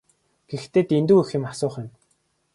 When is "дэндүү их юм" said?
0.89-1.43